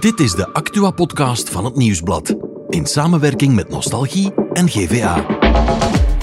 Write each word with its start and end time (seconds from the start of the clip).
Dit 0.00 0.20
is 0.20 0.32
de 0.32 0.52
Actua-podcast 0.52 1.50
van 1.50 1.64
het 1.64 1.76
Nieuwsblad. 1.76 2.34
In 2.68 2.86
samenwerking 2.86 3.54
met 3.54 3.68
Nostalgie 3.68 4.32
en 4.52 4.68
GVA. 4.68 5.26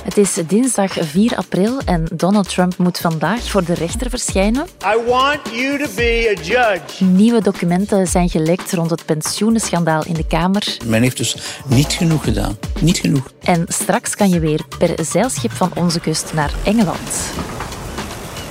Het 0.04 0.18
is 0.18 0.34
dinsdag 0.48 0.94
4 1.00 1.36
april 1.36 1.80
en 1.86 2.08
Donald 2.16 2.50
Trump 2.50 2.78
moet 2.78 2.98
vandaag 3.00 3.44
voor 3.44 3.64
de 3.64 3.74
rechter 3.74 4.10
verschijnen. 4.10 4.68
I 4.86 5.10
want 5.10 5.40
you 5.52 5.78
to 5.84 5.90
be 5.96 6.36
a 6.38 6.42
judge. 6.42 7.04
Nieuwe 7.04 7.42
documenten 7.42 8.08
zijn 8.08 8.30
gelekt 8.30 8.74
rond 8.74 8.90
het 8.90 9.06
pensioenenschandaal 9.06 10.06
in 10.06 10.14
de 10.14 10.28
Kamer. 10.28 10.78
Men 10.86 11.02
heeft 11.02 11.18
dus 11.18 11.38
niet 11.66 11.94
genoeg 11.94 12.24
gedaan. 12.24 12.58
Niet 12.82 12.98
genoeg. 12.98 13.32
En 13.42 13.66
straks 13.68 14.16
kan 14.16 14.30
je 14.30 14.40
weer 14.40 14.62
per 14.78 15.06
zeilschip 15.06 15.52
van 15.52 15.72
onze 15.76 16.00
kust 16.00 16.34
naar 16.34 16.54
Engeland. 16.64 17.34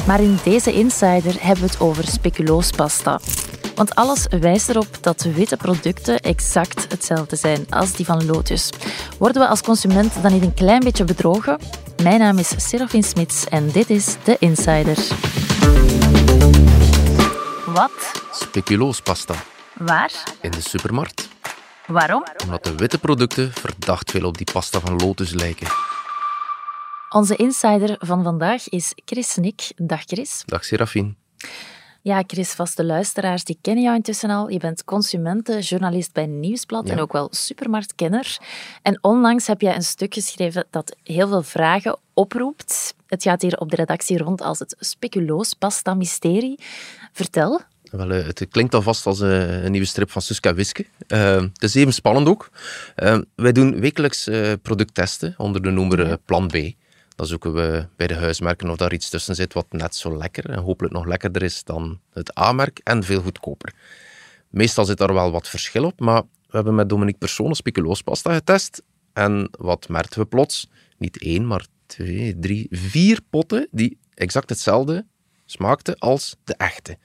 Maar 0.06 0.20
in 0.20 0.38
deze 0.44 0.72
Insider 0.72 1.34
hebben 1.38 1.64
we 1.64 1.70
het 1.70 1.80
over 1.80 2.04
speculoospasta. 2.06 3.20
Want 3.74 3.94
alles 3.94 4.26
wijst 4.40 4.68
erop 4.68 4.88
dat 5.00 5.22
witte 5.22 5.56
producten 5.56 6.20
exact 6.20 6.86
hetzelfde 6.88 7.36
zijn 7.36 7.66
als 7.70 7.92
die 7.92 8.06
van 8.06 8.26
Lotus. 8.26 8.70
Worden 9.18 9.42
we 9.42 9.48
als 9.48 9.62
consument 9.62 10.22
dan 10.22 10.32
niet 10.32 10.42
een 10.42 10.54
klein 10.54 10.80
beetje 10.80 11.04
bedrogen? 11.04 11.58
Mijn 12.02 12.18
naam 12.18 12.38
is 12.38 12.68
Serafin 12.68 13.02
Smits 13.02 13.44
en 13.44 13.70
dit 13.70 13.90
is 13.90 14.16
de 14.24 14.36
Insider. 14.38 14.96
Wat? 17.66 18.22
Speculoospasta 18.32 19.34
Waar? 19.76 20.12
in 20.40 20.50
de 20.50 20.60
supermarkt. 20.60 21.28
Waarom? 21.86 22.24
Omdat 22.44 22.64
de 22.64 22.74
witte 22.74 22.98
producten 22.98 23.52
verdacht 23.52 24.10
veel 24.10 24.24
op 24.26 24.36
die 24.36 24.48
pasta 24.52 24.80
van 24.80 24.96
Lotus 24.96 25.32
lijken. 25.32 25.66
Onze 27.08 27.36
insider 27.36 27.96
van 27.98 28.22
vandaag 28.22 28.68
is 28.68 28.92
Chris 29.04 29.36
Nick. 29.36 29.72
Dag 29.76 30.02
Chris. 30.04 30.42
Dag 30.46 30.64
Serafine. 30.64 31.14
Ja, 32.02 32.22
Chris, 32.26 32.52
vaste 32.52 32.84
luisteraars, 32.84 33.44
die 33.44 33.58
kennen 33.60 33.84
jou 33.84 33.96
intussen 33.96 34.30
al. 34.30 34.50
Je 34.50 34.58
bent 34.58 34.84
consumentenjournalist 34.84 36.12
bij 36.12 36.26
Nieuwsblad 36.26 36.86
Ja. 36.86 36.92
en 36.92 37.00
ook 37.00 37.12
wel 37.12 37.28
supermarktkenner. 37.30 38.38
En 38.82 38.98
onlangs 39.00 39.46
heb 39.46 39.60
jij 39.60 39.74
een 39.74 39.82
stuk 39.82 40.14
geschreven 40.14 40.66
dat 40.70 40.96
heel 41.02 41.28
veel 41.28 41.42
vragen 41.42 41.98
oproept. 42.14 42.94
Het 43.06 43.22
gaat 43.22 43.42
hier 43.42 43.58
op 43.58 43.70
de 43.70 43.76
redactie 43.76 44.18
rond 44.18 44.40
als 44.40 44.58
het 44.58 44.76
speculoospasta-mysterie. 44.78 46.58
Vertel. 47.12 47.60
Wel, 47.90 48.10
eh, 48.10 48.26
het 48.26 48.46
klinkt 48.50 48.74
alvast 48.74 49.06
als 49.06 49.20
eh, 49.20 49.62
een 49.64 49.70
nieuwe 49.70 49.86
strip 49.86 50.10
van 50.10 50.22
Suska 50.22 50.54
Wiske. 50.54 50.86
Eh, 51.06 51.34
het 51.34 51.62
is 51.62 51.74
even 51.74 51.92
spannend 51.92 52.28
ook. 52.28 52.50
Wij 53.34 53.52
doen 53.52 53.80
wekelijks 53.80 54.28
producttesten 54.62 55.34
onder 55.36 55.62
de 55.62 55.70
noemer 55.70 56.18
Plan 56.18 56.46
B. 56.46 56.56
Dan 57.20 57.28
zoeken 57.28 57.54
we 57.54 57.86
bij 57.96 58.06
de 58.06 58.14
huismerken 58.14 58.70
of 58.70 58.76
daar 58.76 58.92
iets 58.92 59.08
tussen 59.08 59.34
zit 59.34 59.52
wat 59.52 59.66
net 59.70 59.94
zo 59.94 60.16
lekker 60.16 60.50
en 60.50 60.58
hopelijk 60.58 60.94
nog 60.94 61.06
lekkerder 61.06 61.42
is 61.42 61.64
dan 61.64 62.00
het 62.12 62.38
A-merk 62.38 62.78
en 62.78 63.02
veel 63.02 63.22
goedkoper. 63.22 63.74
Meestal 64.48 64.84
zit 64.84 64.98
daar 64.98 65.14
wel 65.14 65.30
wat 65.30 65.48
verschil 65.48 65.84
op, 65.84 66.00
maar 66.00 66.22
we 66.22 66.56
hebben 66.56 66.74
met 66.74 66.88
Dominique 66.88 67.18
Persoon 67.18 67.54
speculoospasta 67.54 68.34
getest. 68.34 68.82
En 69.12 69.48
wat 69.58 69.88
merkten 69.88 70.20
we 70.20 70.26
plots? 70.26 70.70
Niet 70.98 71.18
één, 71.18 71.46
maar 71.46 71.66
twee, 71.86 72.38
drie, 72.38 72.66
vier 72.70 73.20
potten 73.30 73.68
die 73.70 73.98
exact 74.14 74.50
hetzelfde 74.50 75.06
smaakten 75.44 75.98
als 75.98 76.36
de 76.44 76.54
echte. 76.54 76.98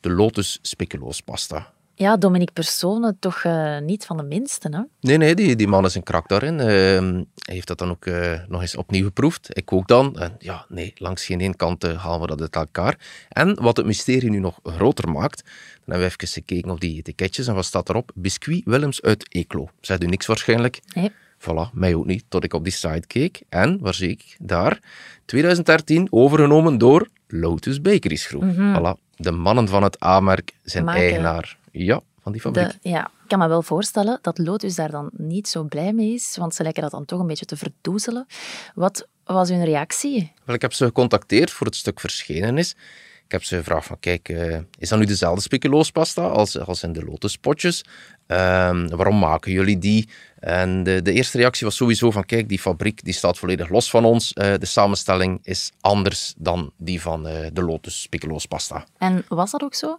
De 0.00 0.10
Lotus 0.10 0.58
speculoospasta. 0.62 1.72
Ja, 1.98 2.16
Dominique 2.16 2.52
Persone, 2.52 3.16
toch 3.18 3.42
eh, 3.42 3.78
niet 3.78 4.06
van 4.06 4.16
de 4.16 4.22
minste, 4.22 4.68
hè? 4.70 4.80
Nee, 5.00 5.16
nee, 5.16 5.34
die, 5.34 5.56
die 5.56 5.68
man 5.68 5.84
is 5.84 5.94
een 5.94 6.02
krak 6.02 6.28
daarin. 6.28 6.60
Ehm, 6.60 7.14
hij 7.14 7.54
heeft 7.54 7.66
dat 7.66 7.78
dan 7.78 7.90
ook 7.90 8.06
eh, 8.06 8.32
nog 8.48 8.60
eens 8.60 8.76
opnieuw 8.76 9.04
geproefd. 9.04 9.48
Ik 9.52 9.72
ook 9.72 9.88
dan. 9.88 10.18
En 10.18 10.34
ja, 10.38 10.66
nee, 10.68 10.92
langs 10.96 11.24
geen 11.24 11.40
één 11.40 11.56
kant 11.56 11.84
eh, 11.84 12.04
halen 12.04 12.20
we 12.20 12.26
dat 12.26 12.40
uit 12.40 12.54
elkaar. 12.54 12.98
En 13.28 13.62
wat 13.62 13.76
het 13.76 13.86
mysterie 13.86 14.30
nu 14.30 14.38
nog 14.38 14.58
groter 14.62 15.10
maakt, 15.10 15.42
dan 15.44 15.52
hebben 15.94 16.08
we 16.08 16.14
even 16.24 16.28
gekeken 16.28 16.70
op 16.70 16.80
die 16.80 16.96
etiketjes 16.98 17.46
en 17.46 17.54
wat 17.54 17.64
staat 17.64 17.88
erop? 17.88 18.10
Biscuit 18.14 18.62
Willems 18.64 19.02
uit 19.02 19.34
Eeklo. 19.34 19.68
Zegt 19.80 20.02
u 20.02 20.06
niks 20.06 20.26
waarschijnlijk? 20.26 20.80
Nee. 20.94 21.12
Voilà, 21.38 21.72
mij 21.72 21.94
ook 21.94 22.06
niet, 22.06 22.24
tot 22.28 22.44
ik 22.44 22.54
op 22.54 22.64
die 22.64 22.72
site 22.72 23.06
keek. 23.06 23.42
En, 23.48 23.78
waar 23.80 23.94
zie 23.94 24.10
ik? 24.10 24.36
Daar, 24.38 24.80
2013, 25.24 26.06
overgenomen 26.10 26.78
door 26.78 27.08
Lotus 27.28 27.80
Bakeries 27.80 28.26
Groep. 28.26 28.44
Voilà, 28.44 29.16
de 29.16 29.30
mannen 29.30 29.68
van 29.68 29.82
het 29.82 30.04
A-merk 30.04 30.52
zijn 30.62 30.84
Maken. 30.84 31.02
eigenaar 31.02 31.56
ja, 31.84 32.00
van 32.20 32.32
die 32.32 32.40
fabriek. 32.40 32.82
De, 32.82 32.88
ja, 32.88 33.04
ik 33.06 33.28
kan 33.28 33.38
me 33.38 33.48
wel 33.48 33.62
voorstellen 33.62 34.18
dat 34.22 34.38
Lotus 34.38 34.74
daar 34.74 34.90
dan 34.90 35.10
niet 35.12 35.48
zo 35.48 35.62
blij 35.64 35.92
mee 35.92 36.14
is, 36.14 36.36
want 36.36 36.54
ze 36.54 36.62
lijken 36.62 36.82
dat 36.82 36.90
dan 36.90 37.04
toch 37.04 37.20
een 37.20 37.26
beetje 37.26 37.44
te 37.44 37.56
verdoezelen. 37.56 38.26
Wat 38.74 39.08
was 39.24 39.48
hun 39.48 39.64
reactie? 39.64 40.32
Wel, 40.44 40.54
ik 40.54 40.62
heb 40.62 40.72
ze 40.72 40.84
gecontacteerd 40.84 41.50
voor 41.50 41.66
het 41.66 41.76
stuk 41.76 42.00
verschenen 42.00 42.58
is. 42.58 42.76
Ik 43.24 43.34
heb 43.34 43.44
ze 43.44 43.56
gevraagd 43.56 43.86
van, 43.86 43.98
kijk, 43.98 44.28
eh, 44.28 44.58
is 44.78 44.88
dat 44.88 44.98
nu 44.98 45.04
dezelfde 45.04 45.40
speculoospasta 45.40 46.26
als, 46.26 46.58
als 46.58 46.82
in 46.82 46.92
de 46.92 47.04
lotuspotjes? 47.04 47.84
Ehm, 48.26 48.88
waarom 48.88 49.18
maken 49.18 49.52
jullie 49.52 49.78
die? 49.78 50.08
En 50.38 50.82
de, 50.82 51.02
de 51.02 51.12
eerste 51.12 51.38
reactie 51.38 51.66
was 51.66 51.76
sowieso 51.76 52.10
van, 52.10 52.24
kijk, 52.24 52.48
die 52.48 52.58
fabriek 52.58 53.04
die 53.04 53.14
staat 53.14 53.38
volledig 53.38 53.68
los 53.68 53.90
van 53.90 54.04
ons. 54.04 54.32
Eh, 54.32 54.54
de 54.58 54.66
samenstelling 54.66 55.40
is 55.42 55.72
anders 55.80 56.34
dan 56.36 56.72
die 56.76 57.00
van 57.00 57.26
eh, 57.26 57.46
de 57.52 57.62
lotus 57.62 58.02
speculoospasta. 58.02 58.84
En 58.98 59.24
was 59.28 59.50
dat 59.50 59.62
ook 59.62 59.74
zo? 59.74 59.98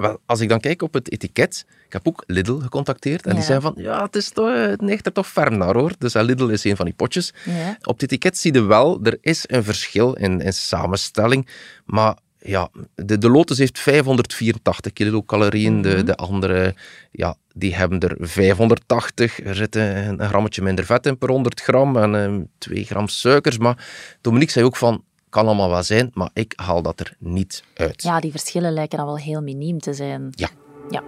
Wel, 0.00 0.20
als 0.26 0.40
ik 0.40 0.48
dan 0.48 0.60
kijk 0.60 0.82
op 0.82 0.94
het 0.94 1.12
etiket, 1.12 1.64
ik 1.86 1.92
heb 1.92 2.08
ook 2.08 2.24
Lidl 2.26 2.58
gecontacteerd 2.58 3.26
en 3.26 3.34
die 3.34 3.44
zei 3.44 3.60
van, 3.60 3.74
ja, 3.76 4.02
het, 4.02 4.16
is 4.16 4.30
toch, 4.30 4.54
het 4.54 4.80
neigt 4.80 5.06
er 5.06 5.12
toch 5.12 5.28
ferm 5.28 5.58
naar 5.58 5.74
hoor. 5.74 5.92
Dus 5.98 6.14
Lidl 6.14 6.48
is 6.48 6.64
een 6.64 6.76
van 6.76 6.84
die 6.84 6.94
potjes. 6.94 7.32
Ja. 7.44 7.76
Op 7.82 8.00
het 8.00 8.02
etiket 8.02 8.38
zie 8.38 8.52
je 8.52 8.62
wel, 8.62 9.00
er 9.02 9.18
is 9.20 9.44
een 9.46 9.64
verschil 9.64 10.12
in, 10.12 10.40
in 10.40 10.52
samenstelling, 10.52 11.48
maar 11.84 12.16
ja, 12.38 12.70
de, 12.94 13.18
de 13.18 13.30
Lotus 13.30 13.58
heeft 13.58 13.78
584 13.78 14.92
kilocalorieën, 14.92 15.82
de, 15.82 16.02
de 16.02 16.16
andere, 16.16 16.74
ja, 17.10 17.36
die 17.54 17.74
hebben 17.74 18.00
er 18.00 18.16
580. 18.20 19.44
Er 19.44 19.54
zit 19.54 19.76
een, 19.76 20.22
een 20.22 20.28
grammetje 20.28 20.62
minder 20.62 20.84
vet 20.84 21.06
in 21.06 21.18
per 21.18 21.28
100 21.28 21.60
gram 21.60 21.96
en 21.96 22.14
eh, 22.14 22.40
2 22.58 22.84
gram 22.84 23.08
suikers. 23.08 23.58
Maar 23.58 23.86
Dominique 24.20 24.52
zei 24.52 24.64
ook 24.64 24.76
van, 24.76 25.04
kan 25.30 25.46
allemaal 25.46 25.70
wel 25.70 25.82
zijn, 25.82 26.10
maar 26.14 26.30
ik 26.32 26.52
haal 26.56 26.82
dat 26.82 27.00
er 27.00 27.14
niet 27.18 27.64
uit. 27.74 28.02
Ja, 28.02 28.20
die 28.20 28.30
verschillen 28.30 28.72
lijken 28.72 28.98
dan 28.98 29.06
wel 29.06 29.18
heel 29.18 29.42
miniem 29.42 29.78
te 29.78 29.92
zijn. 29.94 30.28
Ja. 30.30 30.48
Ja. 30.90 31.02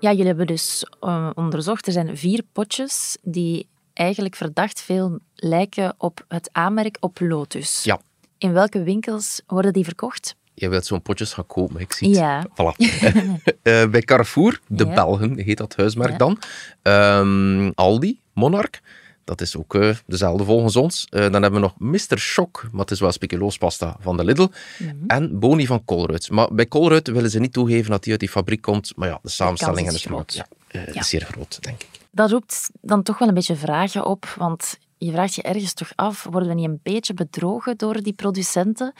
Ja, 0.00 0.10
jullie 0.10 0.26
hebben 0.26 0.46
dus 0.46 0.86
eh, 1.00 1.30
onderzocht, 1.34 1.86
er 1.86 1.92
zijn 1.92 2.16
vier 2.16 2.42
potjes 2.52 3.16
die 3.22 3.66
eigenlijk 3.92 4.36
verdacht 4.36 4.80
veel 4.80 5.18
lijken 5.34 5.94
op 5.98 6.24
het 6.28 6.48
aanmerk 6.52 6.96
op 7.00 7.20
Lotus. 7.20 7.82
Ja. 7.84 8.00
In 8.38 8.52
welke 8.52 8.82
winkels 8.82 9.42
worden 9.46 9.72
die 9.72 9.84
verkocht? 9.84 10.34
Je 10.54 10.68
wilt 10.68 10.86
zo'n 10.86 11.02
potjes 11.02 11.32
gaan 11.32 11.46
kopen, 11.46 11.80
ik 11.80 11.92
zie 11.92 12.08
het. 12.08 12.16
Ja. 12.16 12.46
Voilà. 12.48 12.76
Eh, 13.62 13.86
bij 13.86 14.00
Carrefour, 14.02 14.60
de 14.66 14.84
Ja. 14.86 14.94
Belgen 14.94 15.38
heet 15.38 15.58
dat 15.58 15.76
huismerk 15.76 16.10
Ja. 16.10 16.16
dan. 16.16 16.38
Ehm, 16.82 17.70
Aldi, 17.74 18.20
Monarch, 18.32 18.80
dat 19.24 19.40
is 19.40 19.56
ook 19.56 19.74
eh, 19.74 19.96
dezelfde 20.06 20.44
volgens 20.44 20.76
ons. 20.76 21.06
Eh, 21.10 21.20
dan 21.20 21.42
hebben 21.42 21.52
we 21.52 21.58
nog 21.66 21.74
Mr. 21.78 22.18
Shock, 22.18 22.68
maar 22.72 22.80
het 22.80 22.90
is 22.90 23.00
wel 23.00 23.12
speculoospasta 23.12 23.96
van 24.00 24.16
de 24.16 24.24
Lidl. 24.24 24.46
Mhm. 24.78 24.94
En 25.06 25.38
Boni 25.38 25.66
van 25.66 25.84
Colruyt. 25.84 26.30
Maar 26.30 26.54
bij 26.54 26.68
Colruyt 26.68 27.08
willen 27.08 27.30
ze 27.30 27.38
niet 27.40 27.52
toegeven 27.52 27.90
dat 27.90 28.02
die 28.02 28.10
uit 28.10 28.20
die 28.20 28.28
fabriek 28.28 28.62
komt. 28.62 28.92
Maar 28.96 29.08
ja, 29.08 29.18
de 29.22 29.28
samenstelling 29.28 29.86
en 29.86 29.92
de 29.92 29.98
smaak 29.98 30.30
groot. 30.30 30.46
ja, 30.68 30.80
Ja. 30.92 31.00
is 31.00 31.08
zeer 31.08 31.24
groot, 31.32 31.62
denk 31.62 31.82
ik. 31.82 31.88
Dat 32.10 32.30
roept 32.30 32.70
dan 32.80 33.02
toch 33.02 33.18
wel 33.18 33.28
een 33.28 33.34
beetje 33.34 33.56
vragen 33.56 34.06
op, 34.06 34.34
want 34.38 34.78
je 34.98 35.12
vraagt 35.12 35.34
je 35.34 35.42
ergens 35.42 35.72
toch 35.74 35.92
af, 35.94 36.26
worden 36.30 36.48
we 36.48 36.54
niet 36.54 36.68
een 36.68 36.80
beetje 36.82 37.14
bedrogen 37.14 37.76
door 37.76 38.02
die 38.02 38.12
producenten? 38.12 38.92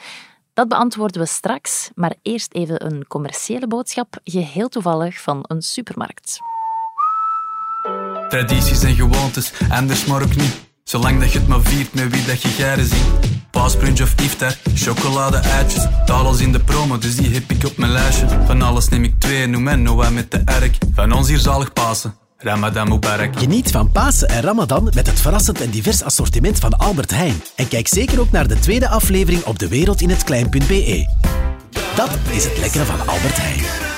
Dat 0.53 0.67
beantwoorden 0.67 1.21
we 1.21 1.27
straks, 1.27 1.89
maar 1.95 2.15
eerst 2.21 2.53
even 2.53 2.85
een 2.85 3.07
commerciële 3.07 3.67
boodschap, 3.67 4.19
geheel 4.23 4.69
toevallig 4.69 5.21
van 5.21 5.39
een 5.47 5.61
supermarkt. 5.61 6.39
Tradities 8.29 8.83
en 8.83 8.95
gewoontes, 8.95 9.51
anders 9.69 10.05
maar 10.05 10.21
ook 10.21 10.35
niet. 10.35 10.63
Zolang 10.83 11.19
dat 11.19 11.31
je 11.31 11.39
het 11.39 11.47
maar 11.47 11.61
viert 11.61 11.93
met 11.93 12.11
wie 12.11 12.25
dat 12.25 12.41
je 12.41 12.47
garen 12.47 12.85
ziet. 12.85 13.05
Paaspunch 13.51 14.01
of 14.01 14.13
iftar, 14.21 14.55
chocolade 14.73 15.37
eitjes. 15.37 15.83
Het 15.89 16.09
alles 16.09 16.39
in 16.39 16.51
de 16.51 16.59
promo, 16.59 16.97
dus 16.97 17.15
die 17.15 17.33
heb 17.33 17.51
ik 17.51 17.65
op 17.65 17.77
mijn 17.77 17.91
lijstje. 17.91 18.27
Van 18.45 18.61
alles 18.61 18.89
neem 18.89 19.03
ik 19.03 19.13
twee, 19.19 19.47
noem 19.47 19.67
en 19.67 19.81
Noah 19.81 20.11
met 20.11 20.31
de 20.31 20.41
erk. 20.45 20.77
Van 20.93 21.11
ons 21.11 21.27
hier 21.27 21.37
zalig 21.37 21.73
Pasen, 21.73 22.15
Ramadan 22.37 22.89
Mubarak. 22.89 23.39
Geniet 23.39 23.71
van 23.71 23.91
Pasen 23.91 24.27
en 24.27 24.41
Ramadan 24.41 24.83
met 24.93 25.07
het 25.07 25.21
verrassend 25.21 25.61
en 25.61 25.69
divers 25.69 26.03
assortiment 26.03 26.59
van 26.59 26.77
Albert 26.77 27.11
Heijn. 27.11 27.41
En 27.55 27.67
kijk 27.67 27.87
zeker 27.87 28.19
ook 28.19 28.31
naar 28.31 28.47
de 28.47 28.59
tweede 28.59 28.87
aflevering 28.87 29.43
op 29.43 29.59
dewereldinhetklein.be. 29.59 31.07
Dat 31.95 32.09
is 32.31 32.43
het 32.43 32.57
lekkere 32.57 32.85
van 32.85 33.07
Albert 33.07 33.37
Heijn. 33.37 33.94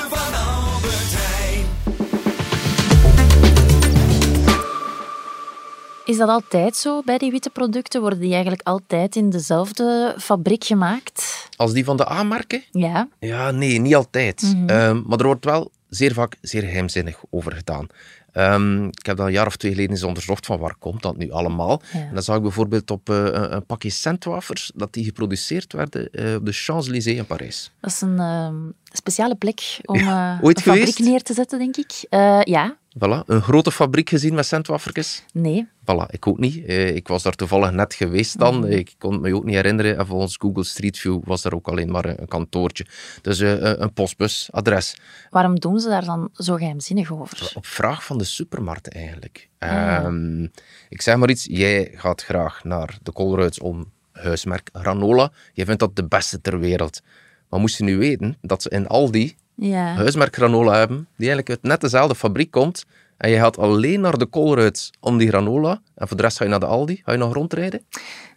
Is 6.08 6.18
dat 6.18 6.30
altijd 6.30 6.76
zo 6.76 7.02
bij 7.06 7.18
die 7.18 7.32
witte 7.32 7.50
producten? 7.50 8.02
Worden 8.02 8.20
die 8.20 8.32
eigenlijk 8.32 8.62
altijd 8.68 9.16
in 9.16 9.30
dezelfde 9.30 10.16
fabriek 10.20 10.64
gemaakt? 10.64 11.48
Als 11.56 11.74
die 11.74 11.84
van 11.84 11.98
de 11.98 12.10
A-merken? 12.10 12.64
Ja. 12.72 13.08
Ja, 13.20 13.52
nee, 13.52 13.80
niet 13.80 13.96
altijd. 13.96 14.56
Ehm, 14.68 15.02
maar 15.06 15.20
er 15.20 15.26
wordt 15.26 15.46
wel 15.46 15.72
zeer 15.90 16.14
vaak 16.14 16.36
zeer 16.42 16.62
geheimzinnig 16.62 17.24
over 17.30 17.52
gedaan. 17.52 17.88
Ehm, 18.32 18.86
ik 18.86 19.06
heb 19.06 19.18
dat 19.18 19.26
een 19.26 19.32
jaar 19.32 19.46
of 19.46 19.56
twee 19.56 19.72
geleden 19.72 19.92
eens 19.92 20.04
onderzocht 20.04 20.46
van 20.46 20.60
waar 20.60 20.76
komt 20.80 21.02
dat 21.02 21.18
nu 21.18 21.32
allemaal. 21.32 21.82
Ja. 21.94 22.00
En 22.00 22.14
dan 22.14 22.24
zag 22.24 22.36
ik 22.36 22.42
bijvoorbeeld 22.42 22.92
op 22.92 23.10
eh, 23.10 23.26
een, 23.32 23.66
pakje 23.66 23.90
centwafers 23.90 24.72
dat 24.76 24.94
die 24.94 25.04
geproduceerd 25.04 25.74
werden 25.74 26.10
eh, 26.12 26.36
op 26.36 26.46
de 26.46 26.52
Champs-Élysées 26.52 27.18
in 27.18 27.26
Parijs. 27.26 27.72
Dat 27.80 27.92
is 27.92 28.02
een 28.02 28.20
ehm, 28.20 28.56
speciale 28.92 29.36
plek 29.36 29.80
om 29.86 30.00
Ja, 30.00 30.38
eh, 30.38 30.44
ooit 30.44 30.58
een 30.58 30.64
fabriek 30.64 31.00
neer 31.00 31.22
te 31.22 31.34
zetten, 31.34 31.60
denk 31.60 31.78
ik. 31.78 32.06
Ja, 32.48 32.78
Voilà, 33.00 33.26
een 33.26 33.42
grote 33.42 33.72
fabriek 33.72 34.10
gezien 34.10 34.34
met 34.34 34.46
centwafertjes. 34.46 35.24
nee. 35.34 35.68
Voilà, 35.82 36.10
ik 36.10 36.28
ook 36.28 36.38
niet. 36.38 36.66
Eh, 36.66 36.96
ik 36.96 37.08
was 37.08 37.24
daar 37.24 37.34
toevallig 37.36 37.72
net 37.72 37.94
geweest 37.94 38.40
dan. 38.40 38.60
Mhm. 38.60 38.72
Ik 38.72 38.94
kon 38.98 39.12
het 39.14 39.22
me 39.22 39.36
ook 39.36 39.44
niet 39.44 39.56
herinneren. 39.56 39.98
En 39.98 40.06
volgens 40.08 40.36
Google 40.40 40.64
Street 40.64 40.98
View 40.98 41.22
was 41.24 41.44
er 41.44 41.56
ook 41.56 41.68
alleen 41.68 41.92
maar 41.92 42.06
een, 42.06 42.28
kantoortje. 42.28 42.86
Dus 43.22 43.40
eh, 43.40 43.52
een- 43.52 43.82
een 43.82 43.94
postbus, 43.94 44.48
adres. 44.52 44.98
Waarom 45.30 45.60
doen 45.60 45.80
ze 45.80 45.90
daar 45.90 46.06
dan 46.06 46.30
zo 46.34 46.56
geheimzinnig 46.56 47.12
over? 47.12 47.52
Op 47.56 47.66
vraag 47.66 48.04
van 48.06 48.18
de 48.18 48.24
supermarkt 48.24 48.94
eigenlijk. 48.94 49.50
Ah. 49.60 49.70
Ehm, 49.96 50.44
ik 50.90 51.02
zeg 51.02 51.16
maar 51.18 51.30
iets, 51.30 51.46
jij 51.50 51.92
gaat 51.96 52.24
graag 52.24 52.64
naar 52.64 52.98
de 53.04 53.12
Colruyts 53.14 53.60
om 53.60 53.92
huismerk 54.12 54.70
granola. 54.74 55.32
Jij 55.54 55.66
vindt 55.66 55.80
dat 55.80 55.96
de 55.96 56.06
beste 56.06 56.42
ter 56.42 56.60
wereld. 56.60 57.02
Maar 57.50 57.60
moest 57.60 57.78
je 57.78 57.84
nu 57.84 57.98
weten 57.98 58.38
dat 58.42 58.62
ze 58.62 58.70
in 58.70 58.88
Aldi 58.88 59.36
Ja. 59.60 59.94
huismerk 59.94 60.36
granola 60.36 60.74
hebben, 60.78 60.98
die 60.98 61.28
eigenlijk 61.30 61.50
uit 61.50 61.62
net 61.62 61.82
dezelfde 61.82 62.16
fabriek 62.16 62.52
komt. 62.52 62.86
En 63.18 63.30
je 63.30 63.38
gaat 63.38 63.58
alleen 63.58 64.02
naar 64.02 64.18
de 64.18 64.30
Colruyts 64.30 64.90
om 65.00 65.18
die 65.18 65.28
granola. 65.28 65.82
En 65.96 66.08
voor 66.08 66.18
de 66.18 66.24
rest 66.24 66.38
ga 66.38 66.44
je 66.44 66.50
naar 66.50 66.60
de 66.60 66.66
Aldi. 66.66 67.02
Ga 67.06 67.12
je 67.12 67.18
nog 67.18 67.34
rondrijden? 67.34 67.82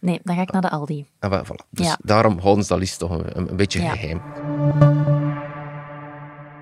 Nee, 0.00 0.20
dan 0.22 0.36
ga 0.36 0.42
ik 0.42 0.52
naar 0.52 0.60
de 0.62 0.70
Aldi. 0.70 1.06
En 1.18 1.30
wel, 1.30 1.44
voilà. 1.44 1.68
Dus 1.70 1.86
Ja. 1.86 1.98
daarom 2.02 2.38
houden 2.38 2.62
ze 2.64 2.68
dat 2.70 2.78
liefst 2.78 2.98
toch 2.98 3.10
een, 3.10 3.48
een 3.50 3.56
beetje 3.56 3.82
Ja. 3.82 3.90
geheim. 3.90 4.20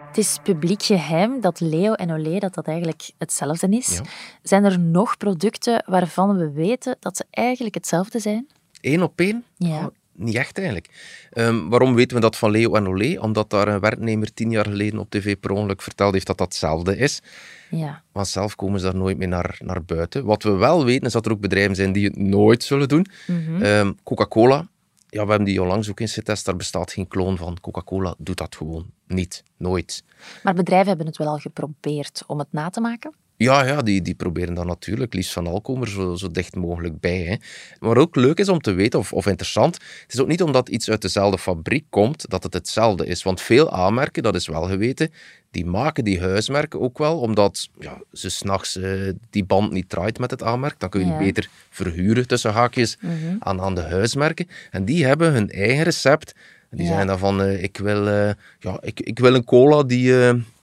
Het 0.09 0.19
is 0.19 0.39
publiek 0.43 0.83
geheim 0.83 1.41
dat 1.41 1.61
Leo 1.61 1.93
en 1.93 2.13
Olé 2.13 2.39
dat 2.39 2.55
dat 2.55 2.67
eigenlijk 2.67 3.11
hetzelfde 3.19 3.69
is. 3.69 3.95
Ja. 3.97 4.03
Zijn 4.43 4.65
er 4.65 4.79
nog 4.79 5.17
producten 5.17 5.83
waarvan 5.87 6.37
we 6.37 6.51
weten 6.51 6.97
dat 7.01 7.17
ze 7.17 7.25
eigenlijk 7.31 7.75
hetzelfde 7.75 8.19
zijn? 8.19 8.47
Eén 8.81 9.03
op 9.03 9.21
één? 9.21 9.45
Ja. 9.57 9.91
Niet 10.19 10.35
echt 10.35 10.57
eigenlijk. 10.57 10.89
Ehm, 11.31 11.69
waarom 11.69 11.95
weten 11.95 12.17
we 12.17 12.23
dat 12.23 12.37
van 12.37 12.51
Leo 12.51 12.75
en 12.75 12.89
Olé? 12.89 13.19
Omdat 13.21 13.51
daar 13.51 13.69
een 13.69 13.81
werknemer 13.81 14.35
tien 14.35 14.51
jaar 14.51 14.65
geleden 14.65 14.99
op 14.99 15.11
tv 15.11 15.37
per 15.41 15.51
ongeluk 15.51 15.83
verteld 15.83 16.13
heeft 16.13 16.27
dat 16.27 16.39
dat 16.39 16.47
hetzelfde 16.47 16.97
is. 16.97 17.21
Ja. 17.71 18.03
Maar 18.13 18.27
zelf 18.27 18.57
komen 18.57 18.81
ze 18.81 18.87
daar 18.87 18.97
nooit 18.97 19.19
meer 19.19 19.29
naar, 19.29 19.59
naar 19.65 19.85
buiten. 19.85 20.25
Wat 20.25 20.43
we 20.43 20.51
wel 20.51 20.85
weten 20.85 21.07
is 21.07 21.13
dat 21.13 21.27
er 21.27 21.33
ook 21.33 21.41
bedrijven 21.41 21.77
zijn 21.77 21.93
die 21.93 22.05
het 22.05 22.17
nooit 22.17 22.63
zullen 22.63 22.89
doen. 22.89 23.07
Mhm. 23.27 23.63
Ehm, 23.63 23.93
Coca-Cola, 24.03 24.69
ja, 25.09 25.25
we 25.25 25.31
hebben 25.31 25.49
die 25.49 25.63
onlangs 25.63 25.91
ook 25.91 26.01
eens 26.01 26.15
getest. 26.15 26.45
Daar 26.45 26.57
bestaat 26.57 26.93
geen 26.93 27.09
kloon 27.09 27.37
van. 27.37 27.61
Coca-Cola 27.61 28.15
doet 28.19 28.39
dat 28.39 28.57
gewoon 28.57 28.87
niet. 29.07 29.43
Nooit. 29.57 30.05
Maar 30.43 30.55
bedrijven 30.55 30.89
hebben 30.89 31.07
het 31.07 31.17
wel 31.17 31.29
al 31.29 31.39
geprobeerd 31.39 32.23
om 32.27 32.39
het 32.39 32.49
na 32.51 32.71
te 32.71 32.81
maken. 32.81 33.13
Ja, 33.39 33.65
ja 33.67 33.83
die, 33.83 34.03
die 34.03 34.15
proberen 34.15 34.55
dan 34.55 34.67
natuurlijk 34.67 35.15
liefst 35.15 35.33
van 35.33 35.47
al 35.47 35.61
komen 35.61 35.83
er 35.83 35.93
zo, 35.93 36.15
zo 36.15 36.31
dicht 36.31 36.57
mogelijk 36.57 37.01
bij. 37.01 37.19
Hè. 37.23 37.37
Maar 37.81 37.97
ook 37.97 38.17
leuk 38.17 38.39
is 38.39 38.49
om 38.49 38.61
te 38.61 38.73
weten, 38.73 38.99
of, 38.99 39.13
of 39.13 39.27
interessant, 39.27 39.75
het 39.75 40.13
is 40.15 40.21
ook 40.21 40.27
niet 40.29 40.43
omdat 40.43 40.69
iets 40.69 40.91
uit 40.91 41.03
dezelfde 41.03 41.39
fabriek 41.39 41.85
komt, 41.91 42.31
dat 42.31 42.43
het 42.43 42.55
hetzelfde 42.55 43.07
is. 43.07 43.23
Want 43.23 43.41
veel 43.41 43.73
aanmerken, 43.73 44.23
dat 44.23 44.35
is 44.35 44.47
wel 44.47 44.63
geweten, 44.63 45.13
die 45.51 45.67
maken 45.67 46.05
die 46.05 46.21
huismerken 46.21 46.81
ook 46.81 46.99
wel, 46.99 47.19
omdat 47.21 47.69
ja, 47.79 48.01
ze 48.13 48.29
s'nachts 48.31 48.77
eh 48.77 48.93
die 49.31 49.45
band 49.45 49.73
niet 49.73 49.89
draait 49.89 50.19
met 50.19 50.31
het 50.31 50.43
aanmerk. 50.43 50.81
Dan 50.81 50.89
kun 50.89 51.01
je 51.01 51.07
Ja. 51.07 51.19
die 51.19 51.27
beter 51.27 51.49
verhuren, 51.71 52.27
tussen 52.29 52.53
haakjes, 52.53 52.99
aan, 53.39 53.61
aan 53.61 53.75
de 53.75 53.81
huismerken. 53.83 54.49
En 54.71 54.85
die 54.85 55.07
hebben 55.07 55.33
hun 55.33 55.51
eigen 55.51 55.83
recept. 55.85 56.35
En 56.71 56.77
die 56.77 56.87
Ja. 56.87 56.93
zijn 56.93 57.07
dan 57.07 57.19
van, 57.19 57.43
eh, 57.43 57.63
ik, 57.63 57.77
wil, 57.77 58.09
eh, 58.09 58.31
ja, 58.59 58.79
ik, 58.81 59.01
ik 59.01 59.19
wil 59.19 59.35
een 59.35 59.45
cola 59.45 59.83
die 59.83 60.13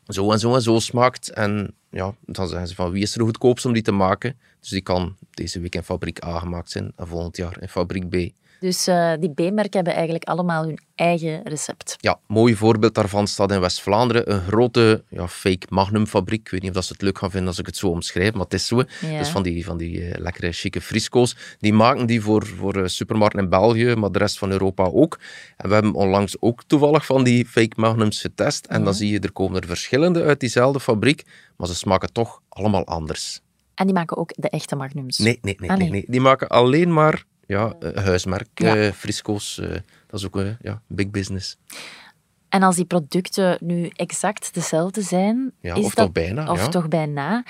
zo 0.07 0.31
en 0.31 0.39
zo 0.39 0.55
en 0.55 0.61
zo 0.61 0.79
smaakt. 0.79 1.29
En 1.29 1.73
ja, 1.95 2.15
dan 2.25 2.47
zeggen 2.47 2.67
ze 2.67 2.75
van, 2.75 2.91
wie 2.91 3.01
is 3.01 3.15
er 3.15 3.21
goedkoopst 3.21 3.65
om 3.65 3.73
die 3.73 3.81
te 3.81 3.91
maken? 3.91 4.37
Dus 4.59 4.69
die 4.69 4.81
kan 4.81 5.15
deze 5.29 5.59
week 5.59 5.75
in 5.75 5.83
fabriek 5.83 6.23
A 6.23 6.39
gemaakt 6.39 6.71
zijn 6.71 6.91
en 6.95 7.07
volgend 7.07 7.37
jaar 7.37 7.61
in 7.61 7.69
fabriek 7.69 8.09
B. 8.09 8.33
Dus 8.59 8.87
eh, 8.87 9.13
die 9.19 9.33
B-merken 9.33 9.75
hebben 9.75 9.93
eigenlijk 9.93 10.23
allemaal 10.23 10.63
hun 10.63 10.79
eigen 10.95 11.41
recept. 11.43 11.95
Ja, 11.99 12.19
mooi 12.27 12.55
voorbeeld 12.55 12.95
daarvan 12.95 13.27
staat 13.27 13.51
in 13.51 13.59
West-Vlaanderen. 13.59 14.31
Een 14.31 14.41
grote 14.41 15.03
ja, 15.09 15.27
fake 15.27 15.67
Magnum-fabriek. 15.69 16.41
Ik 16.41 16.49
weet 16.49 16.61
niet 16.61 16.69
of 16.69 16.75
dat 16.75 16.85
ze 16.85 16.93
het 16.93 17.01
leuk 17.01 17.17
gaan 17.17 17.31
vinden 17.31 17.49
als 17.49 17.59
ik 17.59 17.65
het 17.65 17.77
zo 17.77 17.87
omschrijf, 17.87 18.33
maar 18.33 18.43
het 18.43 18.53
is 18.53 18.67
zo. 18.67 18.83
Ja. 19.01 19.17
Dus 19.17 19.29
van 19.29 19.43
die, 19.43 19.65
van 19.65 19.77
die 19.77 20.07
eh, 20.07 20.21
lekkere, 20.21 20.51
chique 20.51 20.81
frisco's. 20.81 21.35
Die 21.59 21.73
maken 21.73 22.05
die 22.05 22.21
voor, 22.21 22.45
voor 22.45 22.75
eh, 22.75 22.87
supermarkten 22.87 23.43
in 23.43 23.49
België, 23.49 23.95
maar 23.95 24.11
de 24.11 24.19
rest 24.19 24.37
van 24.37 24.51
Europa 24.51 24.83
ook. 24.83 25.19
En 25.57 25.67
we 25.67 25.73
hebben 25.73 25.93
onlangs 25.93 26.41
ook 26.41 26.63
toevallig 26.63 27.05
van 27.05 27.23
die 27.23 27.45
fake 27.45 27.73
Magnums 27.75 28.21
getest. 28.21 28.65
En 28.65 28.83
dan 28.83 28.93
zie 28.93 29.11
je, 29.11 29.19
er 29.19 29.31
komen 29.31 29.61
er 29.61 29.67
verschillende 29.67 30.23
uit 30.23 30.39
diezelfde 30.39 30.79
fabriek, 30.79 31.23
maar 31.57 31.67
ze 31.67 31.75
smaken 31.75 32.13
toch 32.13 32.41
allemaal 32.49 32.85
anders. 32.85 33.43
En 33.75 33.85
die 33.85 33.95
maken 33.95 34.17
ook 34.17 34.31
de 34.35 34.49
echte 34.49 34.75
magnums. 34.75 35.17
Nee, 35.17 35.39
nee, 35.41 35.55
nee. 35.59 35.69
Ah, 35.69 35.77
nee, 35.77 35.89
nee. 35.89 35.99
nee. 35.99 36.11
Die 36.11 36.21
maken 36.21 36.47
alleen 36.47 36.93
maar 36.93 37.23
ja, 37.47 37.75
eh, 37.79 38.03
huismerk, 38.03 38.47
Ja. 38.53 38.75
eh, 38.75 38.91
frisco's. 38.91 39.57
eh, 39.59 39.69
dat 40.07 40.19
is 40.19 40.25
ook 40.25 40.35
een 40.35 40.57
ja, 40.61 40.81
big 40.87 41.09
business. 41.09 41.57
En 42.49 42.63
als 42.63 42.75
die 42.75 42.85
producten 42.85 43.57
nu 43.61 43.87
exact 43.87 44.53
dezelfde 44.53 45.01
zijn, 45.01 45.51
Ja, 45.61 45.75
is 45.75 45.85
of 45.85 45.93
dat, 45.93 46.05
toch 46.05 46.11
bijna, 46.11 46.51
Of 46.51 46.59
ja. 46.59 46.67
toch 46.67 46.87
bijna. 46.87 47.43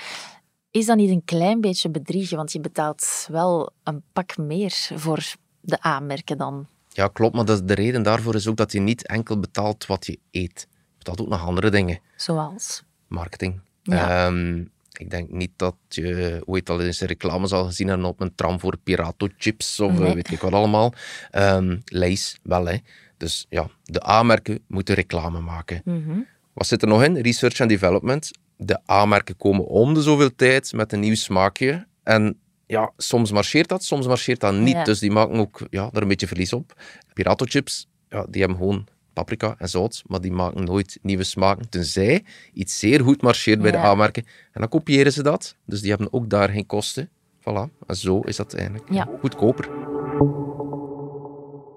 Is 0.70 0.86
dat 0.86 0.96
niet 0.96 1.10
een 1.10 1.24
klein 1.24 1.60
beetje 1.60 1.90
bedriegen? 1.90 2.36
Want 2.36 2.52
je 2.52 2.60
betaalt 2.60 3.26
wel 3.30 3.72
een 3.82 4.02
pak 4.12 4.36
meer 4.36 4.88
voor 4.94 5.24
de 5.60 5.80
aanmerken 5.80 6.38
dan. 6.38 6.66
Ja, 6.88 7.08
klopt. 7.08 7.34
Maar 7.34 7.44
dat, 7.44 7.68
de 7.68 7.74
reden 7.74 8.02
daarvoor 8.02 8.34
is 8.34 8.46
ook 8.46 8.56
dat 8.56 8.72
je 8.72 8.80
niet 8.80 9.06
enkel 9.06 9.38
betaalt 9.40 9.86
wat 9.86 10.06
je 10.06 10.18
eet. 10.30 10.66
Je 10.70 10.94
betaalt 10.98 11.20
ook 11.20 11.28
nog 11.28 11.46
andere 11.46 11.70
dingen. 11.70 11.98
Zoals. 12.16 12.82
Marketing. 13.08 13.60
Ja. 13.82 14.26
Ehm, 14.26 14.64
ik 14.98 15.10
denk 15.10 15.30
niet 15.30 15.50
dat 15.56 15.74
je 15.88 16.42
ooit 16.44 16.70
al 16.70 16.80
eens 16.80 17.00
een 17.00 17.06
reclame 17.06 17.46
zal 17.46 17.64
gezien 17.64 17.88
hebben 17.88 18.06
op 18.06 18.20
een 18.20 18.34
tram 18.34 18.60
voor 18.60 18.76
Pirato 18.84 19.28
chips 19.38 19.80
of 19.80 19.92
eh, 19.92 19.98
Nee. 19.98 20.14
weet 20.14 20.30
ik 20.32 20.40
wat 20.40 20.52
allemaal. 20.52 20.92
Ehm 21.30 21.76
Lees, 21.84 22.38
wel 22.42 22.66
hè. 22.66 22.76
Dus 23.16 23.46
ja, 23.48 23.68
de 23.84 24.08
A-merken 24.08 24.58
moeten 24.66 24.94
reclame 24.94 25.40
maken. 25.40 25.80
Mhm. 25.84 26.18
Wat 26.52 26.66
zit 26.66 26.82
er 26.82 26.88
nog 26.88 27.04
in? 27.04 27.16
Research 27.16 27.60
and 27.60 27.70
development. 27.70 28.30
De 28.56 28.80
A-merken 28.90 29.36
komen 29.36 29.66
om 29.66 29.94
de 29.94 30.02
zoveel 30.02 30.34
tijd 30.36 30.72
met 30.72 30.92
een 30.92 31.00
nieuw 31.00 31.14
smaakje. 31.14 31.86
En 32.02 32.38
ja, 32.66 32.92
soms 32.96 33.32
marcheert 33.32 33.68
dat, 33.68 33.84
soms 33.84 34.06
marcheert 34.06 34.40
dat 34.40 34.54
niet. 34.54 34.74
Ja. 34.74 34.84
Dus 34.84 34.98
die 34.98 35.10
maken 35.10 35.38
ook 35.38 35.60
ja, 35.70 35.88
daar 35.92 36.02
een 36.02 36.08
beetje 36.08 36.26
verlies 36.26 36.52
op. 36.52 36.72
Pirato 37.12 37.44
chips, 37.48 37.88
ja, 38.08 38.26
die 38.28 38.40
hebben 38.40 38.58
gewoon 38.58 38.86
paprika 39.16 39.54
en 39.58 39.68
zout, 39.68 40.02
maar 40.06 40.20
die 40.20 40.32
maken 40.32 40.64
nooit 40.64 40.98
nieuwe 41.02 41.24
smaken. 41.24 41.68
Tenzij 41.68 42.24
iets 42.52 42.78
zeer 42.78 43.00
goed 43.00 43.22
marcheert 43.22 43.60
bij 43.62 43.70
de 43.70 43.76
Ja. 43.76 43.84
A-merken. 43.84 44.22
En 44.52 44.60
dan 44.60 44.68
kopiëren 44.68 45.12
ze 45.12 45.22
dat. 45.22 45.56
Dus 45.64 45.80
die 45.80 45.90
hebben 45.90 46.12
ook 46.12 46.30
daar 46.30 46.48
geen 46.48 46.66
kosten. 46.66 47.08
Voilà. 47.40 47.64
En 47.86 47.96
zo 47.96 48.20
is 48.20 48.36
dat 48.36 48.54
eigenlijk 48.54 48.92
Ja. 48.92 49.08
goedkoper. 49.20 49.68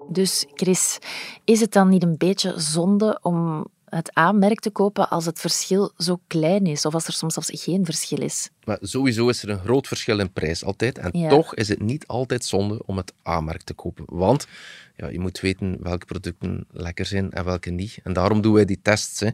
Dus 0.08 0.46
Chris, 0.54 0.98
is 1.44 1.60
het 1.60 1.72
dan 1.72 1.88
niet 1.88 2.02
een 2.02 2.16
beetje 2.18 2.52
zonde 2.56 3.18
om 3.22 3.66
het 3.90 4.10
aanmerk 4.14 4.60
te 4.60 4.70
kopen 4.70 5.08
als 5.08 5.26
het 5.26 5.40
verschil 5.40 5.92
zo 5.96 6.20
klein 6.26 6.66
is? 6.66 6.84
Of 6.86 6.94
als 6.94 7.06
er 7.06 7.12
soms 7.12 7.34
zelfs 7.34 7.50
geen 7.52 7.84
verschil 7.84 8.18
is? 8.20 8.50
Maar 8.64 8.78
sowieso 8.80 9.28
is 9.28 9.42
er 9.42 9.48
een 9.48 9.58
groot 9.58 9.86
verschil 9.88 10.18
in 10.18 10.32
prijs 10.32 10.64
altijd. 10.64 10.98
En 10.98 11.10
Ja. 11.18 11.28
toch 11.28 11.54
is 11.54 11.68
het 11.68 11.80
niet 11.82 12.06
altijd 12.06 12.44
zonde 12.44 12.82
om 12.86 12.96
het 12.96 13.12
A-merk 13.28 13.62
te 13.62 13.74
kopen. 13.74 14.04
Want 14.06 14.46
ja, 14.96 15.08
je 15.08 15.20
moet 15.20 15.40
weten 15.40 15.76
welke 15.80 16.06
producten 16.06 16.66
lekker 16.70 17.06
zijn 17.06 17.30
en 17.30 17.44
welke 17.44 17.70
niet. 17.70 17.98
En 18.02 18.12
daarom 18.12 18.40
doen 18.40 18.52
wij 18.52 18.64
die 18.64 18.80
tests. 18.82 19.20
Hè. 19.20 19.28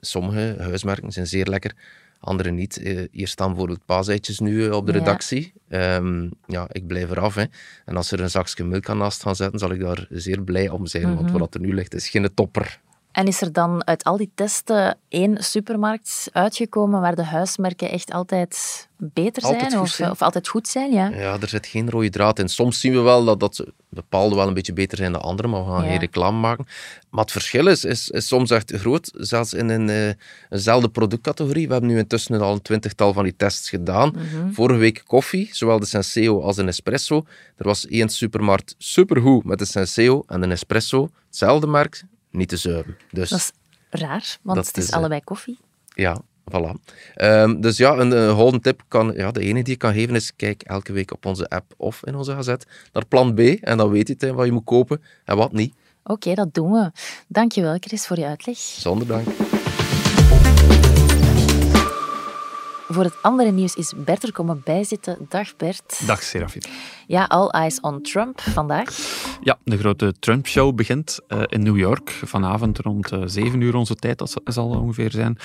Sommige 0.00 0.54
huismerken 0.58 1.12
zijn 1.12 1.26
zeer 1.26 1.46
lekker, 1.46 1.74
andere 2.20 2.50
niet. 2.50 2.76
Eh, 2.82 2.98
Hier 3.10 3.28
staan 3.28 3.48
bijvoorbeeld 3.48 3.84
paaseitjes 3.84 4.38
nu 4.38 4.66
eh, 4.66 4.72
op 4.76 4.86
de 4.86 4.92
Ja. 4.92 4.98
redactie. 4.98 5.52
Ehm, 5.68 6.28
ja, 6.46 6.66
ik 6.72 6.86
blijf 6.86 7.10
eraf. 7.10 7.34
Hè. 7.34 7.44
En 7.84 7.96
als 7.96 8.10
er 8.12 8.20
een 8.20 8.30
zakje 8.30 8.64
melk 8.64 8.88
aan 8.88 8.98
naast 8.98 9.22
gaan 9.22 9.36
zetten, 9.36 9.58
zal 9.58 9.70
ik 9.72 9.80
daar 9.80 10.06
zeer 10.10 10.42
blij 10.42 10.68
om 10.68 10.86
zijn. 10.86 11.14
Want 11.14 11.30
wat 11.30 11.54
er 11.54 11.60
nu 11.60 11.74
ligt, 11.74 11.94
is 11.94 12.08
geen 12.08 12.34
topper. 12.34 12.80
En 13.20 13.26
is 13.26 13.40
er 13.40 13.52
dan 13.52 13.86
uit 13.86 14.04
al 14.04 14.16
die 14.16 14.30
testen 14.34 14.98
één 15.08 15.42
supermarkt 15.44 16.28
uitgekomen 16.32 17.00
waar 17.00 17.14
de 17.14 17.24
huismerken 17.24 17.90
echt 17.90 18.12
altijd 18.12 18.88
beter 18.96 19.42
Altijd 19.42 19.70
zijn? 19.70 19.82
of, 19.82 19.88
zijn. 19.88 20.10
of 20.10 20.22
altijd 20.22 20.48
goed 20.48 20.68
zijn? 20.68 20.92
Ja. 20.92 21.08
Ja, 21.08 21.36
er 21.40 21.48
zit 21.48 21.66
geen 21.66 21.90
rode 21.90 22.08
draad 22.10 22.38
in. 22.38 22.48
Soms 22.48 22.80
zien 22.80 22.92
we 22.92 23.00
wel 23.00 23.24
dat, 23.24 23.40
dat 23.40 23.54
ze 23.56 23.72
bepaalde 23.88 24.34
wel 24.34 24.48
een 24.48 24.54
beetje 24.54 24.72
beter 24.72 24.98
zijn 24.98 25.12
dan 25.12 25.22
andere, 25.22 25.48
maar 25.48 25.64
we 25.64 25.70
gaan 25.70 25.84
Ja. 25.84 25.90
geen 25.90 25.98
reclame 25.98 26.38
maken. 26.38 26.66
Maar 27.10 27.22
het 27.22 27.32
verschil 27.32 27.66
is, 27.66 27.84
is, 27.84 28.08
is 28.10 28.26
soms 28.26 28.50
echt 28.50 28.72
groot, 28.72 29.10
zelfs 29.14 29.52
in 29.52 29.68
een, 29.68 29.88
eh, 29.88 30.08
eenzelfde 30.50 30.88
productcategorie. 30.88 31.66
We 31.66 31.72
hebben 31.72 31.90
nu 31.90 31.98
intussen 31.98 32.40
al 32.40 32.52
een 32.52 32.62
twintigtal 32.62 33.12
van 33.12 33.24
die 33.24 33.36
tests 33.36 33.68
gedaan. 33.68 34.14
Vorige 34.52 34.78
week 34.78 35.02
koffie, 35.06 35.48
zowel 35.52 35.78
de 35.78 35.86
Senseo 35.86 36.40
als 36.42 36.56
de 36.56 36.62
Nespresso. 36.62 37.24
Er 37.56 37.64
was 37.66 37.86
één 37.86 38.08
supermarkt 38.08 38.74
supergoed 38.78 39.44
met 39.44 39.58
de 39.58 39.64
Senseo 39.64 40.22
en 40.26 40.40
de 40.40 40.46
Nespresso, 40.46 41.08
hetzelfde 41.26 41.66
merk, 41.66 42.02
niet 42.30 42.48
te 42.48 42.56
zuipen. 42.56 42.96
Dus 43.10 43.28
Dat 43.30 43.38
is 43.38 43.52
raar, 43.90 44.38
want 44.42 44.66
het 44.66 44.76
is, 44.76 44.84
is, 44.84 44.90
eh, 44.90 44.96
allebei 44.96 45.20
koffie. 45.24 45.58
ja, 45.94 46.20
voilà. 46.52 46.72
Ehm, 47.14 47.60
dus 47.60 47.76
ja, 47.76 47.96
een 47.96 48.30
golden 48.34 48.60
tip 48.60 48.82
kan, 48.88 49.12
ja, 49.16 49.30
de 49.30 49.40
ene 49.40 49.62
die 49.62 49.72
ik 49.72 49.78
kan 49.78 49.92
geven 49.92 50.14
is, 50.14 50.36
kijk 50.36 50.62
elke 50.62 50.92
week 50.92 51.12
op 51.12 51.26
onze 51.26 51.48
app 51.48 51.72
of 51.76 52.00
in 52.06 52.14
onze 52.14 52.32
gazet 52.32 52.66
naar 52.92 53.06
plan 53.06 53.34
B 53.34 53.38
en 53.38 53.76
dan 53.76 53.90
weet 53.90 54.06
je 54.06 54.12
het, 54.12 54.22
hè, 54.22 54.32
wat 54.32 54.46
je 54.46 54.52
moet 54.52 54.64
kopen 54.64 55.02
en 55.24 55.36
wat 55.36 55.52
niet. 55.52 55.74
Oké, 56.04 56.34
dat 56.34 56.54
doen 56.54 56.72
we. 56.72 56.90
Dankjewel, 57.28 57.76
Chris, 57.80 58.06
voor 58.06 58.18
je 58.18 58.26
uitleg. 58.26 58.56
Zonder 58.58 59.06
dank. 59.06 59.26
Voor 62.90 63.04
het 63.04 63.22
andere 63.22 63.50
nieuws 63.50 63.74
is 63.74 63.92
Bert 63.96 64.22
er 64.22 64.32
komen 64.32 64.60
bijzitten. 64.64 65.26
Dag 65.28 65.56
Bert. 65.56 66.06
Dag 66.06 66.22
Serafin. 66.22 66.62
Ja, 67.06 67.24
all 67.24 67.48
eyes 67.48 67.80
on 67.80 68.02
Trump 68.02 68.40
vandaag. 68.40 68.96
Ja, 69.42 69.58
de 69.64 69.78
grote 69.78 70.14
Trump-show 70.18 70.74
begint 70.74 71.20
uh, 71.28 71.42
in 71.46 71.62
New 71.62 71.78
York. 71.78 72.10
Vanavond 72.10 72.78
rond 72.78 73.12
uh, 73.12 73.22
7 73.24 73.60
uur 73.60 73.74
onze 73.74 73.94
tijd, 73.94 74.18
dat 74.18 74.40
zal 74.44 74.68
ongeveer 74.68 75.10
zijn. 75.10 75.38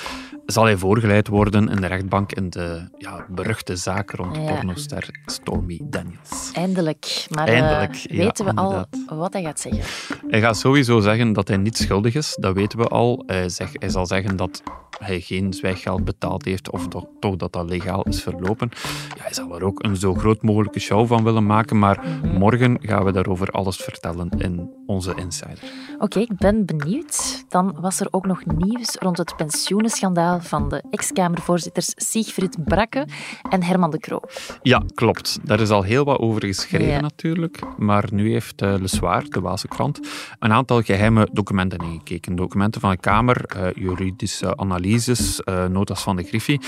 Zal 0.45 0.63
hij 0.63 0.77
voorgeleid 0.77 1.27
worden 1.27 1.69
in 1.69 1.81
de 1.81 1.87
rechtbank 1.87 2.31
in 2.31 2.49
de 2.49 2.87
ja, 2.97 3.25
beruchte 3.29 3.75
zaak 3.75 4.11
rond 4.11 4.35
ja. 4.35 4.41
pornoster 4.41 5.19
Stormy 5.25 5.79
Daniels. 5.83 6.51
Eindelijk. 6.53 7.25
Maar 7.29 7.49
uh, 7.49 7.61
Eindelijk, 7.61 8.05
weten 8.09 8.45
ja, 8.45 8.53
we 8.53 8.59
al 8.59 8.71
inderdaad. 8.71 9.17
wat 9.17 9.33
hij 9.33 9.43
gaat 9.43 9.59
zeggen? 9.59 9.83
Hij 10.27 10.39
gaat 10.39 10.57
sowieso 10.57 10.99
zeggen 10.99 11.33
dat 11.33 11.47
hij 11.47 11.57
niet 11.57 11.77
schuldig 11.77 12.15
is. 12.15 12.37
Dat 12.39 12.55
weten 12.55 12.79
we 12.79 12.87
al. 12.87 13.23
Hij, 13.25 13.49
zeg, 13.49 13.69
hij 13.73 13.89
zal 13.89 14.05
zeggen 14.05 14.35
dat 14.35 14.63
hij 14.99 15.19
geen 15.19 15.53
zwijggeld 15.53 16.03
betaald 16.03 16.45
heeft 16.45 16.71
of 16.71 16.87
toch, 16.87 17.05
dat 17.37 17.53
dat 17.53 17.69
legaal 17.69 18.03
is 18.03 18.21
verlopen. 18.23 18.71
Ja, 19.15 19.21
hij 19.23 19.33
zal 19.33 19.55
er 19.55 19.63
ook 19.65 19.83
een 19.83 19.95
zo 19.95 20.13
groot 20.13 20.41
mogelijke 20.41 20.79
show 20.79 21.07
van 21.07 21.23
willen 21.23 21.45
maken, 21.45 21.79
maar 21.79 22.03
morgen 22.37 22.77
gaan 22.81 23.03
we 23.03 23.11
daarover 23.11 23.47
alles 23.49 23.77
vertellen 23.77 24.29
in 24.37 24.69
onze 24.85 25.13
Insider. 25.15 25.59
Oké, 25.99 26.19
ik 26.19 26.37
ben 26.37 26.65
benieuwd. 26.65 27.45
Dan 27.49 27.75
was 27.79 27.99
er 27.99 28.07
ook 28.11 28.25
nog 28.25 28.45
nieuws 28.45 28.95
rond 28.99 29.17
het 29.17 29.35
pensioenenschandaal 29.35 30.41
van 30.41 30.69
de 30.69 30.83
ex-Kamervoorzitters 30.89 31.91
Siegfried 31.95 32.57
Brakke 32.65 33.07
en 33.49 33.63
Herman 33.63 33.91
de 33.91 33.99
Croo. 33.99 34.19
Ja, 34.61 34.83
klopt. 34.93 35.39
Daar 35.43 35.59
is 35.59 35.69
al 35.69 35.81
heel 35.83 36.05
wat 36.05 36.19
over 36.19 36.45
geschreven 36.45 36.87
Ja. 36.87 36.99
natuurlijk, 36.99 37.59
maar 37.77 38.07
nu 38.11 38.31
heeft 38.31 38.61
uh, 38.61 38.75
Le 38.79 38.87
Soir, 38.87 39.29
de 39.29 39.39
Waalse 39.41 39.67
krant, 39.67 39.99
een 40.39 40.51
aantal 40.51 40.81
geheime 40.81 41.27
documenten 41.31 41.79
ingekeken. 41.79 42.35
Documenten 42.35 42.81
van 42.81 42.89
de 42.89 42.97
Kamer, 42.97 43.45
uh, 43.57 43.67
juridische 43.75 44.57
analyses, 44.57 45.41
uh, 45.45 45.65
notas 45.65 46.03
van 46.03 46.15
de 46.15 46.23
Griffie. 46.23 46.61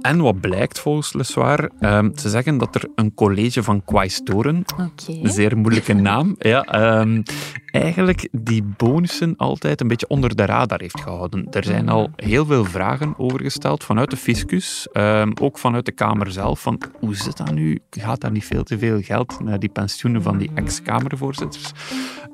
En 0.00 0.20
wat 0.20 0.40
blijkt 0.40 0.78
volgens 0.78 1.12
Le 1.12 1.22
Soir? 1.22 1.70
Um, 1.80 2.12
ze 2.16 2.28
zeggen 2.28 2.58
dat 2.58 2.74
er 2.74 2.88
een 2.94 3.14
college 3.14 3.62
van 3.62 3.84
quaestoren, 3.84 4.64
Oké. 4.72 5.12
een 5.22 5.30
zeer 5.30 5.58
moeilijke 5.58 5.92
naam, 5.92 6.34
ja, 6.38 7.00
um, 7.00 7.22
eigenlijk 7.66 8.28
die 8.32 8.62
bonussen 8.76 9.36
altijd 9.36 9.80
een 9.80 9.88
beetje 9.88 10.08
onder 10.08 10.36
de 10.36 10.44
radar 10.44 10.80
heeft 10.80 11.00
gehouden. 11.00 11.46
Er 11.50 11.64
zijn 11.64 11.88
al 11.88 12.10
heel 12.16 12.46
veel 12.46 12.64
vragen 12.64 13.14
over 13.18 13.40
gesteld 13.42 13.84
vanuit 13.84 14.10
de 14.10 14.16
fiscus, 14.16 14.88
um, 14.92 15.32
ook 15.40 15.58
vanuit 15.58 15.86
de 15.86 15.92
Kamer 15.92 16.32
zelf, 16.32 16.60
van 16.60 16.80
hoe 16.98 17.16
zit 17.16 17.36
dat 17.36 17.52
nu? 17.52 17.78
Gaat 17.90 18.20
daar 18.20 18.30
niet 18.30 18.44
veel 18.44 18.62
te 18.62 18.78
veel 18.78 19.00
geld 19.00 19.40
naar 19.40 19.58
die 19.58 19.68
pensioenen 19.68 20.22
van 20.22 20.38
die 20.38 20.50
ex-Kamervoorzitters? 20.54 21.72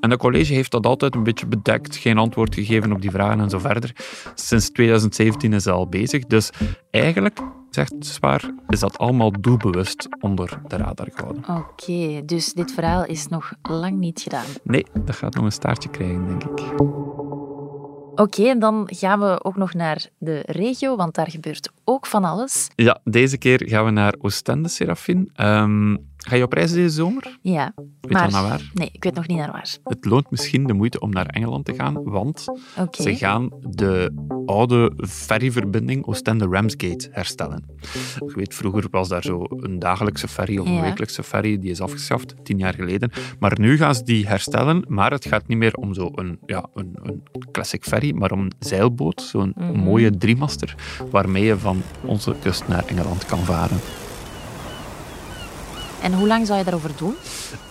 En 0.01 0.11
dat 0.11 0.19
college 0.19 0.55
heeft 0.55 0.71
dat 0.71 0.87
altijd 0.87 1.15
een 1.15 1.23
beetje 1.23 1.47
bedekt, 1.47 1.97
geen 1.97 2.19
antwoord 2.19 2.55
gegeven 2.55 2.93
op 2.93 3.01
die 3.01 3.11
vragen 3.11 3.41
en 3.41 3.51
zo 3.51 3.59
verder. 3.59 3.93
Sinds 4.35 4.71
2017 4.71 5.53
is 5.53 5.63
dat 5.63 5.75
al 5.75 5.89
bezig, 5.89 6.25
dus 6.25 6.51
eigenlijk 6.91 7.41
zegt 7.71 7.95
Zwaar, 7.99 8.51
is 8.69 8.81
dat 8.81 8.99
allemaal 8.99 9.33
doelbewust 9.41 10.09
onder 10.21 10.61
de 10.69 10.77
radar 10.77 11.09
gehouden. 11.15 11.45
Oké, 11.49 12.25
dus 12.25 12.53
dit 12.53 12.73
verhaal 12.73 13.05
is 13.05 13.29
nog 13.29 13.53
lang 13.63 13.99
niet 13.99 14.21
gedaan. 14.21 14.47
Nee, 14.63 14.87
dat 15.05 15.17
gaat 15.17 15.35
nog 15.35 15.45
een 15.45 15.53
staartje 15.53 15.89
krijgen, 15.89 16.27
denk 16.27 16.43
ik. 16.43 16.61
Oké, 18.15 18.43
en 18.43 18.59
dan 18.59 18.89
gaan 18.93 19.21
we 19.21 19.45
ook 19.45 19.57
nog 19.57 19.75
naar 19.75 20.09
de 20.19 20.43
regio, 20.47 20.97
want 20.97 21.15
daar 21.15 21.31
gebeurt 21.31 21.71
ook 21.85 22.07
van 22.07 22.25
alles. 22.25 22.69
Ja, 22.75 23.01
deze 23.05 23.39
keer 23.39 23.63
gaan 23.69 23.85
we 23.85 23.91
naar 23.91 24.15
Oostende, 24.19 24.69
Serafin. 24.69 25.31
Um, 25.41 26.15
ga 26.29 26.37
je 26.37 26.43
op 26.43 26.53
reis 26.53 26.73
deze 26.73 26.89
zomer? 26.95 27.39
Ja. 27.43 27.73
Weet 28.01 28.13
maar, 28.13 28.27
je 28.27 28.33
naar 28.33 28.43
waar? 28.43 28.71
Nee, 28.75 28.89
ik 28.93 29.05
weet 29.05 29.15
nog 29.15 29.27
niet 29.27 29.39
naar 29.39 29.53
waar. 29.53 29.77
Het 29.85 30.05
loont 30.05 30.31
misschien 30.31 30.65
de 30.67 30.73
moeite 30.73 31.01
om 31.01 31.11
naar 31.11 31.27
Engeland 31.27 31.65
te 31.65 31.75
gaan, 31.75 32.03
want 32.05 32.45
ze 32.91 33.17
gaan 33.17 33.49
de 33.61 34.13
oude 34.47 34.93
ferryverbinding 35.09 36.07
Oostende-Ramsgate 36.07 37.09
herstellen. 37.11 37.65
Je 38.19 38.33
weet, 38.35 38.55
vroeger 38.55 38.85
was 38.91 39.09
daar 39.09 39.23
zo 39.23 39.45
een 39.49 39.79
dagelijkse 39.79 40.29
ferry 40.29 40.59
of 40.59 40.67
een 40.67 40.73
Ja. 40.73 40.81
wekelijkse 40.83 41.23
ferry, 41.23 41.59
die 41.59 41.71
is 41.71 41.81
afgeschaft, 41.81 42.35
tien 42.43 42.59
jaar 42.59 42.75
geleden. 42.75 43.11
Maar 43.39 43.61
nu 43.61 43.77
gaan 43.77 43.95
ze 43.95 44.03
die 44.05 44.27
herstellen, 44.27 44.85
maar 44.89 45.11
het 45.11 45.25
gaat 45.27 45.47
niet 45.47 45.59
meer 45.59 45.75
om 45.75 45.95
zo'n 45.95 46.39
ja, 46.47 46.67
een, 46.75 46.97
een 47.03 47.23
classic 47.53 47.85
ferry, 47.85 48.13
maar 48.15 48.31
om 48.33 48.41
een 48.41 48.53
zeilboot, 48.59 49.23
zo'n 49.23 49.53
Mhm. 49.57 49.79
mooie 49.79 50.11
driemaster, 50.19 50.75
waarmee 51.11 51.45
je 51.45 51.59
van 51.59 51.83
onze 52.05 52.35
kust 52.43 52.69
naar 52.69 52.85
Engeland 52.87 53.25
kan 53.27 53.39
varen. 53.39 53.79
En 56.03 56.13
hoe 56.13 56.27
lang 56.27 56.47
zou 56.47 56.59
je 56.59 56.65
daarover 56.65 56.91
doen? 56.97 57.15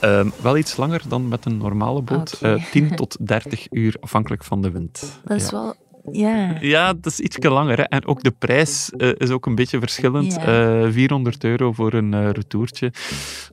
Um, 0.01 0.31
wel 0.41 0.57
iets 0.57 0.77
langer 0.77 1.01
dan 1.07 1.27
met 1.27 1.45
een 1.45 1.57
normale 1.57 2.01
boot. 2.01 2.33
Oké. 2.35 2.53
Uh, 2.55 2.65
10 2.71 2.95
tot 2.95 3.17
30 3.19 3.67
uur, 3.71 3.95
afhankelijk 3.99 4.43
van 4.43 4.61
de 4.61 4.71
wind. 4.71 5.19
Dat 5.25 5.37
is 5.37 5.49
ja. 5.49 5.51
wel... 5.51 5.75
Ja. 6.11 6.57
Ja, 6.61 6.93
dat 6.93 7.11
is 7.11 7.19
iets 7.19 7.37
langer. 7.39 7.77
Hè. 7.77 7.83
En 7.83 8.05
ook 8.05 8.23
de 8.23 8.31
prijs 8.31 8.91
uh, 8.97 9.09
is 9.17 9.29
ook 9.29 9.45
een 9.45 9.55
beetje 9.55 9.79
verschillend. 9.79 10.33
Ja. 10.33 10.83
Uh, 10.83 10.91
400 10.91 11.43
euro 11.43 11.71
voor 11.71 11.93
een 11.93 12.13
uh, 12.13 12.29
retourtje. 12.29 12.91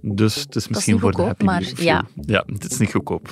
Dus 0.01 0.35
het 0.35 0.57
is 0.57 0.69
misschien 0.69 0.93
niet 0.93 1.03
voor 1.03 1.11
de 1.11 1.17
goedkoop, 1.17 1.47
happy 1.49 1.65
maar 1.65 1.85
ja. 1.85 2.05
Ja, 2.27 2.45
het 2.47 2.71
is 2.71 2.79
niet 2.79 2.91
goedkoop. 2.91 3.29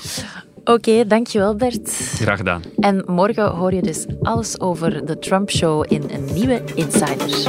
Oké, 0.60 0.70
okay, 0.70 1.06
dankjewel 1.06 1.56
Bert. 1.56 1.90
Graag 2.14 2.36
gedaan. 2.36 2.62
En 2.78 3.04
morgen 3.06 3.50
hoor 3.50 3.74
je 3.74 3.82
dus 3.82 4.06
alles 4.22 4.60
over 4.60 5.06
de 5.06 5.18
Trump-show 5.18 5.84
in 5.88 6.02
een 6.10 6.24
nieuwe 6.34 6.62
Insider. 6.74 7.48